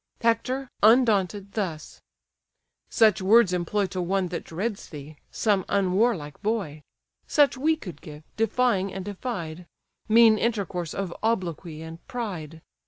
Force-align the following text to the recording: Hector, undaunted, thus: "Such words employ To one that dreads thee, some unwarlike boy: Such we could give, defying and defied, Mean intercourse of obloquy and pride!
Hector, 0.19 0.67
undaunted, 0.81 1.51
thus: 1.51 2.01
"Such 2.89 3.21
words 3.21 3.53
employ 3.53 3.85
To 3.85 4.01
one 4.01 4.29
that 4.29 4.43
dreads 4.45 4.89
thee, 4.89 5.17
some 5.29 5.63
unwarlike 5.69 6.41
boy: 6.41 6.81
Such 7.27 7.55
we 7.55 7.75
could 7.75 8.01
give, 8.01 8.23
defying 8.35 8.91
and 8.91 9.05
defied, 9.05 9.67
Mean 10.09 10.39
intercourse 10.39 10.95
of 10.95 11.13
obloquy 11.21 11.83
and 11.83 12.03
pride! 12.07 12.61